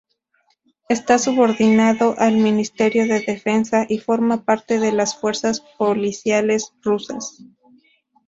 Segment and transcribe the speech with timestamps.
[0.89, 7.37] Esta subordinado al Ministerio de Defensa y forma parte de las fuerzas policiales rusas.